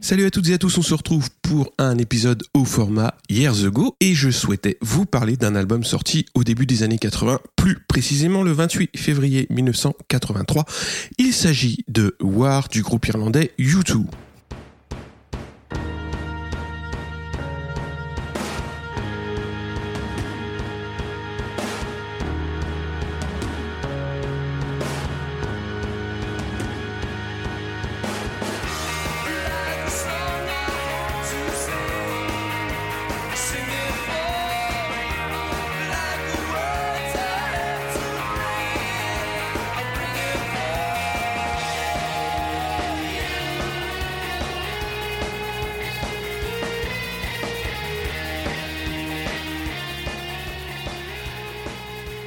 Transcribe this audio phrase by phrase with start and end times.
[0.00, 3.64] Salut à toutes et à tous, on se retrouve pour un épisode au format Years
[3.64, 7.78] Ago et je souhaitais vous parler d'un album sorti au début des années 80, plus
[7.88, 10.64] précisément le 28 février 1983.
[11.18, 14.04] Il s'agit de War du groupe irlandais U2.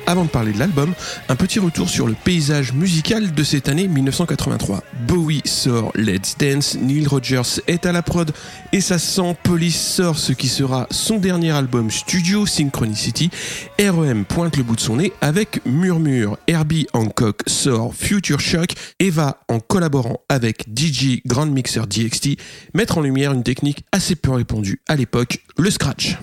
[0.10, 0.96] Avant de parler de l'album,
[1.28, 4.84] un petit retour sur le paysage musical de cette année 1983.
[5.08, 8.32] Bowie sort Let's Dance, Neil Rogers est à la prod
[8.74, 13.30] et ça sent Police sort ce qui sera son dernier album studio Synchronicity.
[13.80, 16.40] REM pointe le bout de son nez avec Murmure.
[16.48, 22.30] Herbie Hancock sort Future Shock et va, en collaborant avec DJ Grand Mixer DXT,
[22.74, 26.18] mettre en lumière une technique assez peu répandue à l'époque, le scratch.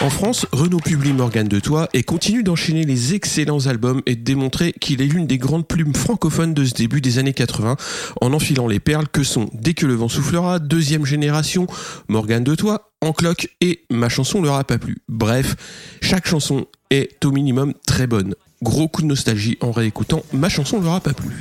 [0.00, 4.22] En France, Renaud publie Morgane de Toi et continue d'enchaîner les excellents albums et de
[4.22, 7.76] démontrer qu'il est l'une des grandes plumes francophones de ce début des années 80
[8.20, 11.66] en enfilant les perles que sont Dès que le vent soufflera, Deuxième génération,
[12.06, 14.98] Morgane de Toi, En cloque et Ma chanson leur a pas plu.
[15.08, 15.56] Bref,
[16.00, 18.36] chaque chanson est au minimum très bonne.
[18.62, 21.34] Gros coup de nostalgie en réécoutant Ma chanson leur a pas plu.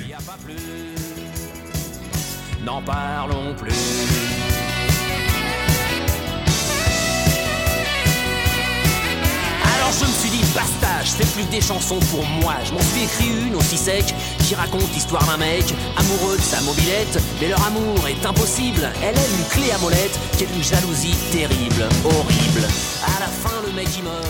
[9.99, 12.55] Je me suis dit, basta, je fais plus des chansons pour moi.
[12.65, 15.63] Je m'en suis écrit une aussi sec qui raconte l'histoire d'un mec
[15.97, 17.21] amoureux de sa mobilette.
[17.41, 18.89] Mais leur amour est impossible.
[19.01, 22.67] Elle aime une clé à molette qui est une jalousie terrible, horrible.
[23.05, 24.23] À la fin, le mec il meurt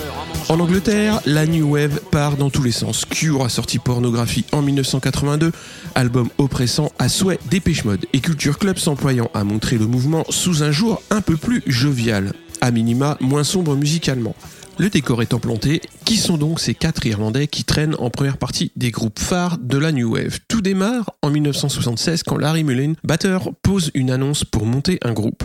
[0.50, 0.54] en.
[0.54, 3.04] En Angleterre, la New Wave part dans tous les sens.
[3.04, 5.52] Cure a sorti Pornographie en 1982,
[5.96, 10.64] album oppressant à souhait Dépêche Mode, et Culture Club s'employant à montrer le mouvement sous
[10.64, 14.36] un jour un peu plus jovial, à minima moins sombre musicalement.
[14.80, 18.72] Le décor étant planté, qui sont donc ces quatre Irlandais qui traînent en première partie
[18.76, 20.38] des groupes phares de la New Wave?
[20.48, 25.44] Tout démarre en 1976 quand Larry Mullen, batteur, pose une annonce pour monter un groupe.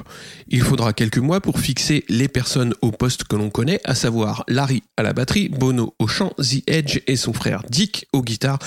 [0.49, 4.45] Il faudra quelques mois pour fixer les personnes au poste que l'on connaît, à savoir
[4.49, 8.59] Larry à la batterie, Bono au chant, The Edge et son frère Dick aux guitares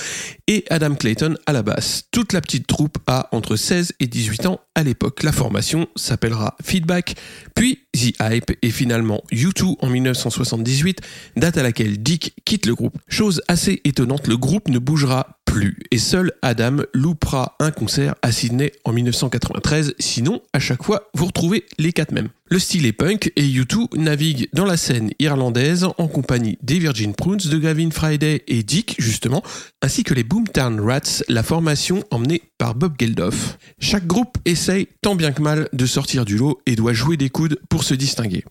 [0.48, 2.04] et Adam Clayton à la basse.
[2.10, 5.24] Toute la petite troupe a entre 16 et 18 ans à l'époque.
[5.24, 7.16] La formation s'appellera Feedback,
[7.56, 11.00] puis The Hype et finalement U2 en 1978,
[11.36, 12.96] date à laquelle Dick quitte le groupe.
[13.08, 18.30] Chose assez étonnante, le groupe ne bougera plus et seul Adam loupera un concert à
[18.30, 22.28] Sydney en 1993, sinon à chaque fois vous retrouvez les quatre mêmes.
[22.48, 27.12] Le style est punk et U2 navigue dans la scène irlandaise en compagnie des Virgin
[27.12, 29.42] Prunes, de Gavin Friday et Dick justement,
[29.82, 33.58] ainsi que les Boomtown Rats, la formation emmenée par Bob Geldof.
[33.80, 37.30] Chaque groupe essaye tant bien que mal de sortir du lot et doit jouer des
[37.30, 38.44] coudes pour se distinguer.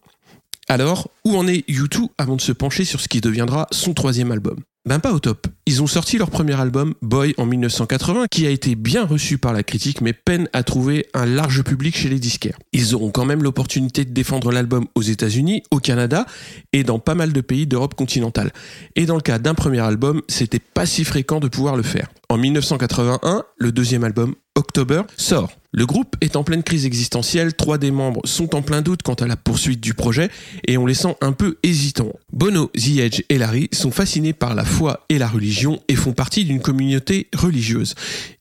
[0.67, 4.31] Alors, où en est U2 avant de se pencher sur ce qui deviendra son troisième
[4.31, 4.57] album?
[4.87, 5.47] Ben pas au top.
[5.65, 9.51] Ils ont sorti leur premier album, Boy, en 1980, qui a été bien reçu par
[9.51, 12.57] la critique, mais peine à trouver un large public chez les disquaires.
[12.71, 16.27] Ils auront quand même l'opportunité de défendre l'album aux États-Unis, au Canada
[16.71, 18.51] et dans pas mal de pays d'Europe continentale.
[18.95, 22.07] Et dans le cas d'un premier album, c'était pas si fréquent de pouvoir le faire.
[22.29, 25.51] En 1981, le deuxième album, October, sort.
[25.77, 29.15] Le groupe est en pleine crise existentielle, trois des membres sont en plein doute quant
[29.15, 30.29] à la poursuite du projet
[30.65, 32.13] et on les sent un peu hésitants.
[32.31, 36.45] Bono, The et Larry sont fascinés par la foi et la religion et font partie
[36.45, 37.95] d'une communauté religieuse.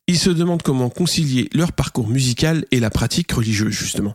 [0.06, 4.14] Ils se demandent comment concilier leur parcours musical et la pratique religieuse, justement.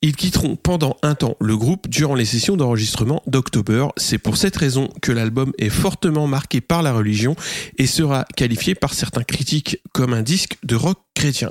[0.00, 3.88] Ils quitteront pendant un temps le groupe durant les sessions d'enregistrement d'October.
[3.96, 7.34] C'est pour cette raison que l'album est fortement marqué par la religion
[7.78, 11.50] et sera qualifié par certains critiques comme un disque de rock chrétien.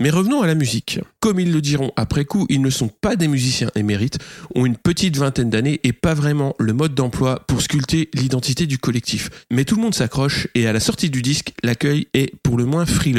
[0.00, 1.00] Mais revenons à la musique.
[1.20, 4.18] Comme ils le diront après coup, ils ne sont pas des musiciens émérites,
[4.54, 8.78] ont une petite vingtaine d'années et pas vraiment le mode d'emploi pour sculpter l'identité du
[8.78, 9.30] collectif.
[9.50, 12.64] Mais tout le monde s'accroche et à la sortie du disque, l'accueil est pour le
[12.64, 13.17] moins frileux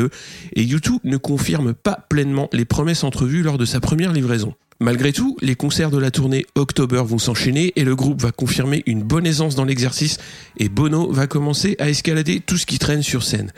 [0.55, 4.53] et U2 ne confirme pas pleinement les promesses entrevues lors de sa première livraison.
[4.81, 8.81] Malgré tout, les concerts de la tournée October vont s'enchaîner et le groupe va confirmer
[8.85, 10.19] une bonne aisance dans l'exercice
[10.57, 13.51] et Bono va commencer à escalader tout ce qui traîne sur scène.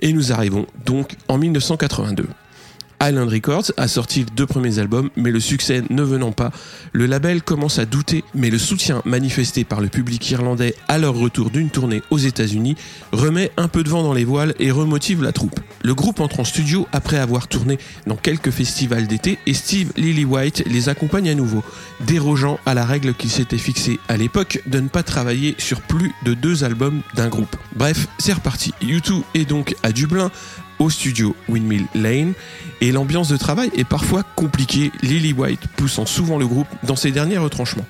[0.00, 2.26] Et nous arrivons donc en 1982.
[3.02, 6.52] Island Records a sorti deux premiers albums, mais le succès ne venant pas,
[6.92, 11.14] le label commence à douter, mais le soutien manifesté par le public irlandais à leur
[11.14, 12.76] retour d'une tournée aux États-Unis
[13.10, 15.58] remet un peu de vent dans les voiles et remotive la troupe.
[15.82, 20.62] Le groupe entre en studio après avoir tourné dans quelques festivals d'été et Steve Lillywhite
[20.66, 21.64] les accompagne à nouveau,
[22.06, 26.12] dérogeant à la règle qu'il s'était fixée à l'époque de ne pas travailler sur plus
[26.24, 27.56] de deux albums d'un groupe.
[27.74, 28.72] Bref, c'est reparti.
[28.80, 30.30] U2 est donc à Dublin
[30.90, 32.32] studio Windmill Lane
[32.80, 37.10] et l'ambiance de travail est parfois compliquée, Lily White poussant souvent le groupe dans ses
[37.10, 37.86] derniers retranchements.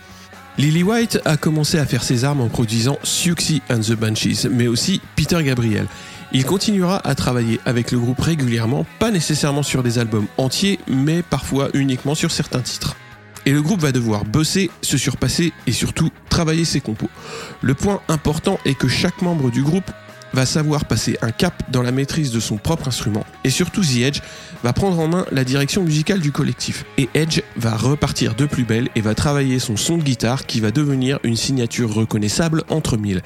[0.58, 4.68] Lily White a commencé à faire ses armes en produisant Siouxsie and the Banshees, mais
[4.68, 5.86] aussi Peter Gabriel.
[6.34, 11.22] Il continuera à travailler avec le groupe régulièrement, pas nécessairement sur des albums entiers, mais
[11.22, 12.96] parfois uniquement sur certains titres.
[13.44, 17.10] Et le groupe va devoir bosser, se surpasser et surtout travailler ses compos.
[17.60, 19.90] Le point important est que chaque membre du groupe
[20.32, 23.24] va savoir passer un cap dans la maîtrise de son propre instrument.
[23.44, 24.20] Et surtout The Edge
[24.62, 26.84] va prendre en main la direction musicale du collectif.
[26.98, 30.60] Et Edge va repartir de plus belle et va travailler son son de guitare qui
[30.60, 33.22] va devenir une signature reconnaissable entre mille.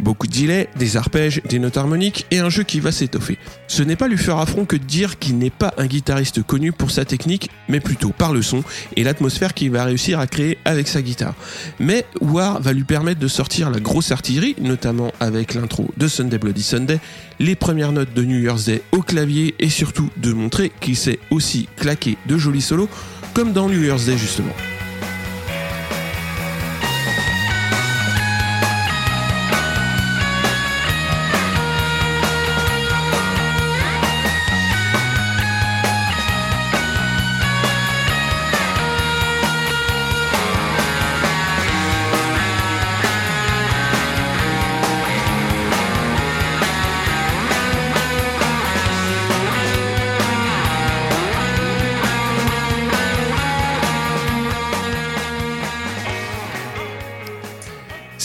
[0.00, 3.38] Beaucoup de delays, des arpèges, des notes harmoniques et un jeu qui va s'étoffer.
[3.68, 6.72] Ce n'est pas lui faire affront que de dire qu'il n'est pas un guitariste connu
[6.72, 8.64] pour sa technique, mais plutôt par le son
[8.96, 11.34] et l'atmosphère qu'il va réussir à créer avec sa guitare.
[11.78, 16.38] Mais War va lui permettre de sortir la grosse artillerie, notamment avec l'intro de Sunday
[16.38, 16.98] Bloody Sunday,
[17.40, 21.18] les premières notes de New Year's Day au clavier et surtout de montrer qu'il sait
[21.30, 22.88] aussi claquer de jolis solos
[23.34, 24.54] comme dans New Year's Day justement.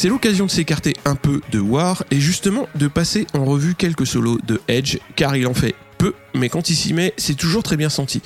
[0.06, 4.06] C'est l'occasion de s'écarter un peu de War et justement de passer en revue quelques
[4.06, 7.64] solos de Edge, car il en fait peu, mais quand il s'y met, c'est toujours
[7.64, 8.22] très bien senti.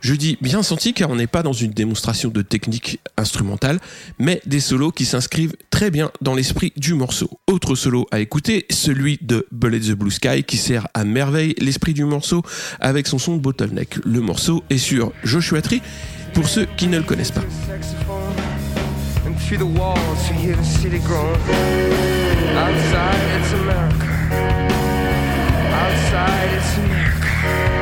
[0.00, 3.80] Je dis bien senti car on n'est pas dans une démonstration de technique instrumentale,
[4.18, 7.28] mais des solos qui s'inscrivent très bien dans l'esprit du morceau.
[7.46, 11.92] Autre solo à écouter, celui de Bullet the Blue Sky qui sert à merveille l'esprit
[11.92, 12.42] du morceau
[12.80, 13.96] avec son son de bottleneck.
[14.06, 15.82] Le morceau est sur Joshua Tree
[16.32, 17.44] pour ceux qui ne le connaissent pas.
[19.46, 21.34] Through the walls you hear the city groan.
[22.56, 24.06] Outside it's America.
[25.72, 26.78] Outside it's.
[26.78, 27.79] America.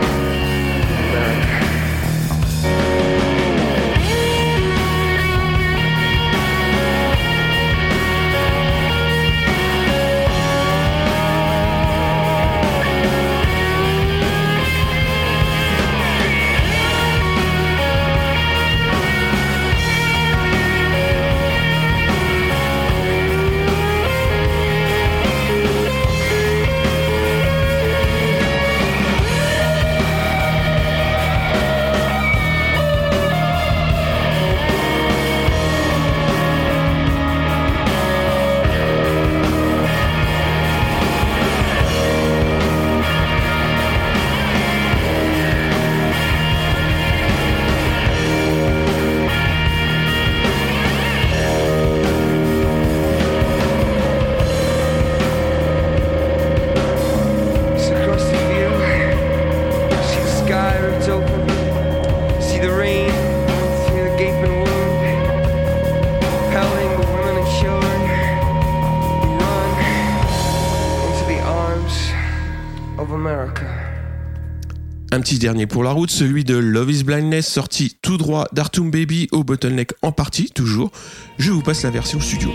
[75.18, 78.88] Un petit dernier pour la route, celui de Love is Blindness, sorti tout droit d'Artum
[78.88, 80.92] Baby au bottleneck en partie, toujours.
[81.38, 82.50] Je vous passe la version studio.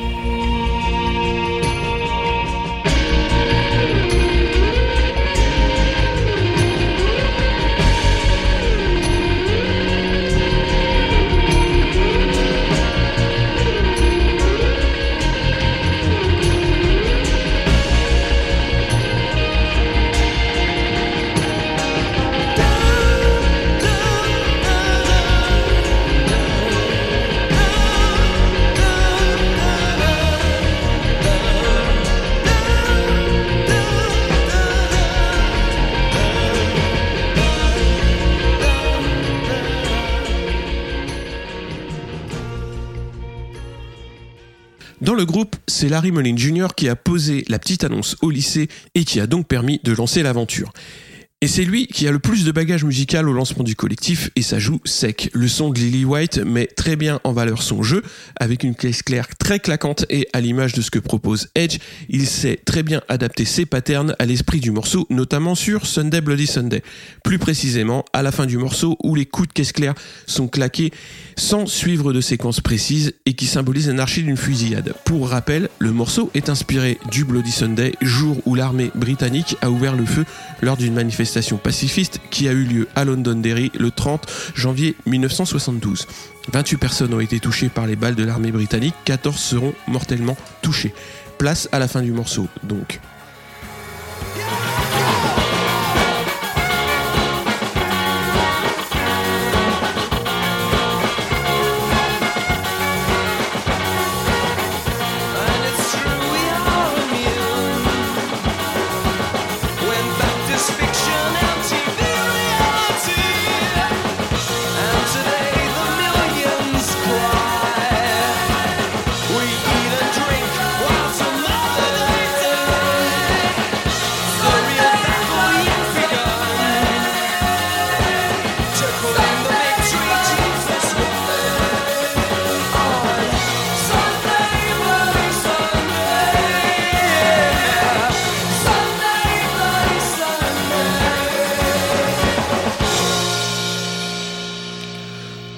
[45.83, 46.67] C'est Larry Mullen Jr.
[46.77, 50.23] qui a posé la petite annonce au lycée et qui a donc permis de lancer
[50.23, 50.71] l'aventure.
[51.43, 54.41] Et c'est lui qui a le plus de bagages musical au lancement du collectif et
[54.41, 55.29] ça joue sec.
[55.33, 58.01] Le son de Lily White met très bien en valeur son jeu
[58.39, 62.27] avec une caisse claire très claquante et à l'image de ce que propose Edge, il
[62.27, 66.81] sait très bien adapter ses patterns à l'esprit du morceau, notamment sur Sunday Bloody Sunday.
[67.25, 69.95] Plus précisément, à la fin du morceau où les coups de caisse claire
[70.25, 70.93] sont claqués
[71.35, 74.93] sans suivre de séquence précise et qui symbolise l'anarchie d'une fusillade.
[75.03, 79.97] Pour rappel, le morceau est inspiré du Bloody Sunday, jour où l'armée britannique a ouvert
[79.97, 80.23] le feu
[80.61, 81.32] lors d'une manifestation
[81.63, 84.25] pacifiste qui a eu lieu à Londonderry le 30
[84.55, 86.07] janvier 1972.
[86.51, 90.93] 28 personnes ont été touchées par les balles de l'armée britannique, 14 seront mortellement touchées.
[91.37, 92.99] Place à la fin du morceau, donc.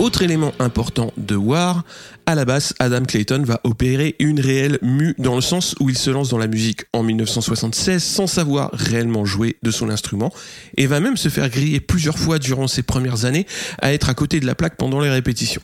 [0.06, 1.84] Autre élément important de War,
[2.28, 5.98] à la basse, Adam Clayton va opérer une réelle mue dans le sens où il
[5.98, 10.32] se lance dans la musique en 1976 sans savoir réellement jouer de son instrument
[10.78, 13.48] et va même se faire griller plusieurs fois durant ses premières années
[13.82, 15.64] à être à côté de la plaque pendant les répétitions.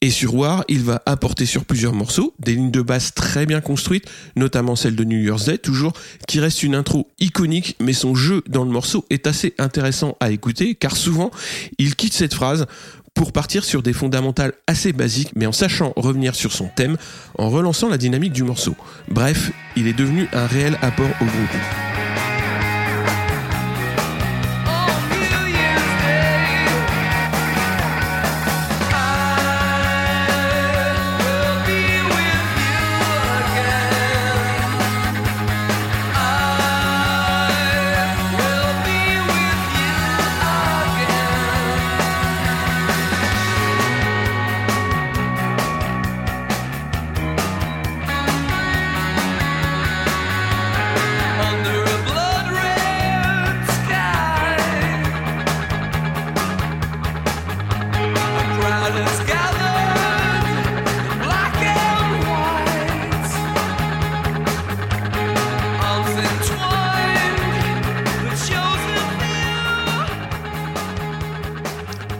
[0.00, 3.60] Et sur War, il va apporter sur plusieurs morceaux des lignes de basse très bien
[3.60, 4.04] construites,
[4.36, 5.94] notamment celle de New Year's Day, toujours,
[6.28, 10.30] qui reste une intro iconique, mais son jeu dans le morceau est assez intéressant à
[10.30, 11.32] écouter, car souvent,
[11.78, 12.66] il quitte cette phrase
[13.14, 16.96] pour partir sur des fondamentales assez basiques, mais en sachant revenir sur son thème,
[17.38, 18.74] en relançant la dynamique du morceau.
[19.08, 21.93] Bref, il est devenu un réel apport au groupe.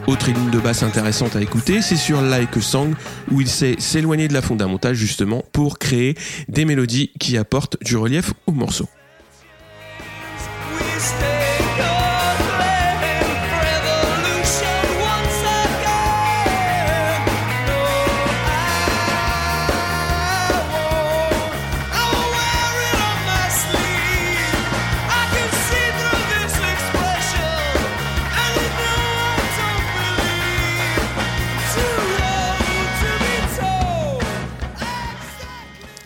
[0.07, 2.93] Autre ligne de basse intéressante à écouter, c'est sur Like Song,
[3.31, 6.15] où il sait s'éloigner de la fondamentale justement pour créer
[6.47, 8.87] des mélodies qui apportent du relief au morceau.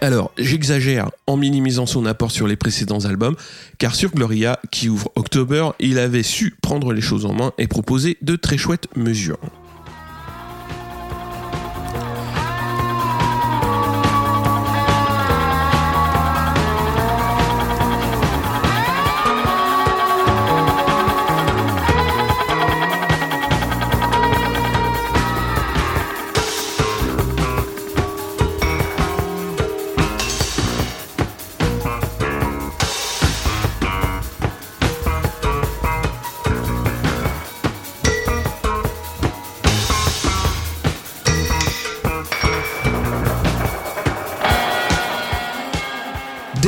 [0.10, 3.36] Alors, j'exagère en minimisant son apport sur les précédents albums,
[3.78, 7.68] car sur Gloria, qui ouvre October, il avait su prendre les choses en main et
[7.68, 9.38] proposer de très chouettes mesures.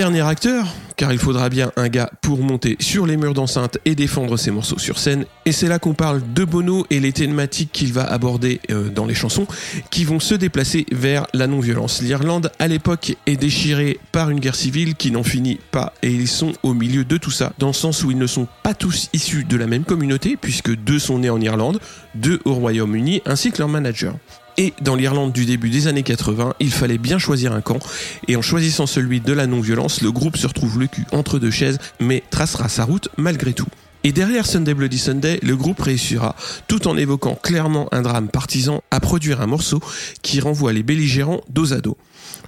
[0.02, 0.66] Dernier acteur,
[0.96, 4.50] car il faudra bien un gars pour monter sur les murs d'enceinte et défendre ses
[4.50, 5.26] morceaux sur scène.
[5.46, 9.06] Et c'est là qu'on parle de Bono et les thématiques qu'il va aborder euh, dans
[9.06, 9.46] les chansons,
[9.92, 12.02] qui vont se déplacer vers la non-violence.
[12.02, 16.28] L'Irlande, à l'époque, est déchirée par une guerre civile qui n'en finit pas, et ils
[16.28, 19.10] sont au milieu de tout ça, dans le sens où ils ne sont pas tous
[19.14, 21.80] issus de la même communauté, puisque deux sont nés en Irlande,
[22.16, 24.16] deux au Royaume-Uni, ainsi que leur manager.
[24.58, 27.80] Et dans l'Irlande du début des années 80, il fallait bien choisir un camp,
[28.28, 31.52] et en choisissant celui de la non-violence, le groupe se retrouve le cul entre deux
[31.52, 33.68] chaises, mais tracera sa route malgré tout.
[34.04, 36.36] Et derrière Sunday Bloody Sunday, le groupe réussira,
[36.68, 39.80] tout en évoquant clairement un drame partisan, à produire un morceau
[40.24, 41.98] qui renvoie les belligérants dos à dos.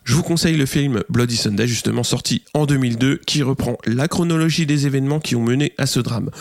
[0.03, 4.65] Je vous conseille le film Bloody Sunday, justement sorti en 2002, qui reprend la chronologie
[4.65, 6.31] des événements qui ont mené à ce drame.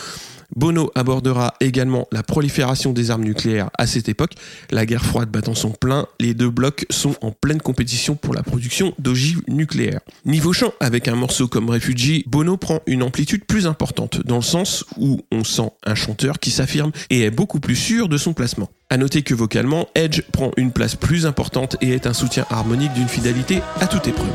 [0.55, 4.33] Bono abordera également la prolifération des armes nucléaires à cette époque,
[4.71, 8.43] la guerre froide battant son plein, les deux blocs sont en pleine compétition pour la
[8.43, 10.01] production d'ogives nucléaires.
[10.25, 14.43] Niveau chant, avec un morceau comme Refugee, Bono prend une amplitude plus importante, dans le
[14.43, 18.35] sens où on sent un chanteur qui s'affirme et est beaucoup plus sûr de son
[18.35, 18.71] placement.
[18.91, 22.93] À noter que vocalement, Edge prend une place plus importante et est un soutien harmonique
[22.93, 24.29] d'une fidélité à toute épreuve.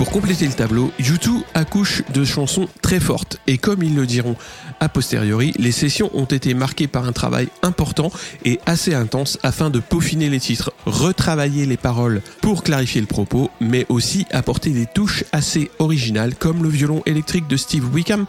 [0.00, 4.34] Pour compléter le tableau, U2 accouche de chansons très fortes et comme ils le diront
[4.80, 8.10] a posteriori, les sessions ont été marquées par un travail important
[8.46, 13.50] et assez intense afin de peaufiner les titres, retravailler les paroles pour clarifier le propos,
[13.60, 18.24] mais aussi apporter des touches assez originales comme le violon électrique de Steve Wickham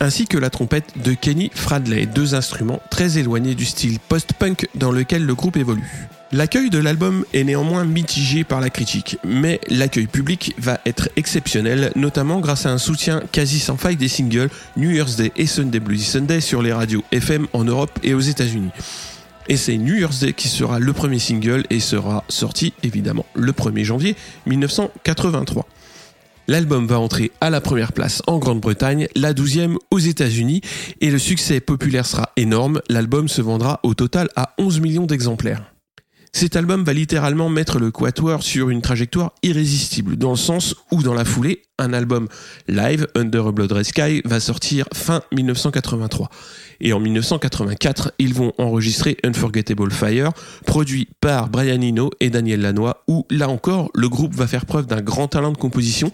[0.00, 4.90] ainsi que la trompette de Kenny Fradley, deux instruments très éloignés du style post-punk dans
[4.90, 6.08] lequel le groupe évolue.
[6.34, 11.92] L'accueil de l'album est néanmoins mitigé par la critique, mais l'accueil public va être exceptionnel,
[11.94, 15.78] notamment grâce à un soutien quasi sans faille des singles New Year's Day et Sunday
[15.78, 18.70] Bloody Sunday sur les radios FM en Europe et aux États-Unis.
[19.48, 23.52] Et c'est New Year's Day qui sera le premier single et sera sorti évidemment le
[23.52, 24.16] 1er janvier
[24.46, 25.68] 1983.
[26.48, 30.62] L'album va entrer à la première place en Grande-Bretagne, la 12e aux États-Unis,
[31.02, 32.80] et le succès populaire sera énorme.
[32.88, 35.71] L'album se vendra au total à 11 millions d'exemplaires.
[36.34, 41.02] Cet album va littéralement mettre le Quatuor sur une trajectoire irrésistible, dans le sens où
[41.02, 42.26] dans la foulée, un album
[42.68, 46.30] live, Under a Blood Red Sky, va sortir fin 1983.
[46.80, 50.30] Et en 1984, ils vont enregistrer Unforgettable Fire,
[50.64, 54.86] produit par Brian Eno et Daniel Lanois, où là encore, le groupe va faire preuve
[54.86, 56.10] d'un grand talent de composition,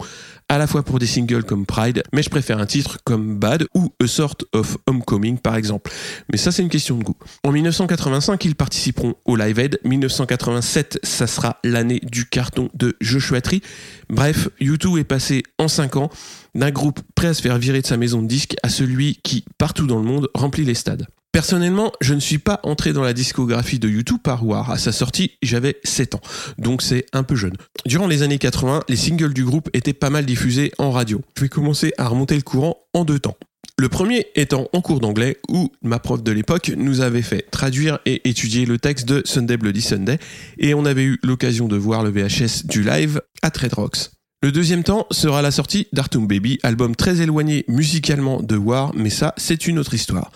[0.49, 3.65] à la fois pour des singles comme Pride, mais je préfère un titre comme Bad
[3.75, 5.91] ou A Sort of Homecoming par exemple.
[6.31, 7.15] Mais ça c'est une question de goût.
[7.43, 9.79] En 1985, ils participeront au Live Aid.
[9.83, 13.61] 1987, ça sera l'année du carton de Joshua Tree.
[14.09, 16.09] Bref, U2 est passé en 5 ans
[16.55, 19.45] d'un groupe prêt à se faire virer de sa maison de disques à celui qui,
[19.57, 21.07] partout dans le monde, remplit les stades.
[21.31, 24.71] Personnellement, je ne suis pas entré dans la discographie de U2 par War.
[24.71, 26.21] À sa sortie, j'avais 7 ans,
[26.57, 27.53] donc c'est un peu jeune.
[27.85, 31.21] Durant les années 80, les singles du groupe étaient pas mal diffusés en radio.
[31.37, 33.37] Je vais commencer à remonter le courant en deux temps.
[33.79, 37.99] Le premier étant en cours d'anglais où ma prof de l'époque nous avait fait traduire
[38.05, 40.17] et étudier le texte de Sunday Bloody Sunday
[40.57, 44.09] et on avait eu l'occasion de voir le VHS du live à Trade Rocks.
[44.41, 49.09] Le deuxième temps sera la sortie d'Artum Baby, album très éloigné musicalement de War, mais
[49.09, 50.31] ça c'est une autre histoire.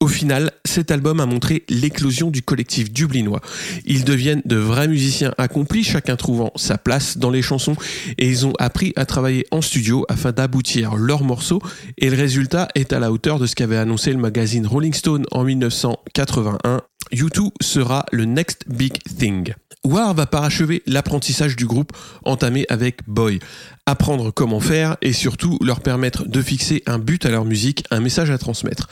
[0.00, 3.40] Au final, cet album a montré l'éclosion du collectif dublinois.
[3.84, 7.74] Ils deviennent de vrais musiciens accomplis, chacun trouvant sa place dans les chansons,
[8.16, 11.60] et ils ont appris à travailler en studio afin d'aboutir leurs morceaux,
[11.96, 15.24] et le résultat est à la hauteur de ce qu'avait annoncé le magazine Rolling Stone
[15.32, 16.82] en 1981.
[17.12, 19.54] U2 sera le next big thing.
[19.84, 21.92] War va parachever l'apprentissage du groupe
[22.24, 23.38] entamé avec Boy,
[23.86, 28.00] apprendre comment faire et surtout leur permettre de fixer un but à leur musique, un
[28.00, 28.88] message à transmettre.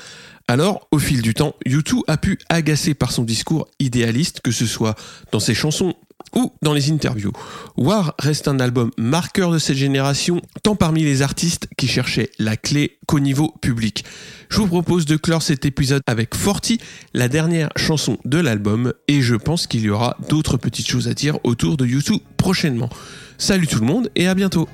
[0.49, 4.65] Alors, au fil du temps, U2 a pu agacer par son discours idéaliste, que ce
[4.65, 4.95] soit
[5.33, 5.95] dans ses chansons
[6.37, 7.33] ou dans les interviews.
[7.77, 12.57] War reste un album marqueur de cette génération, tant parmi les artistes qui cherchaient la
[12.57, 14.05] clé qu'au niveau public.
[14.49, 16.79] Je vous propose de clore cet épisode avec Forty,
[17.15, 21.15] la dernière chanson de l'album, et je pense qu'il y aura d'autres petites choses à
[21.15, 22.91] dire autour de U2 prochainement.
[23.39, 24.69] Salut tout le monde et à bientôt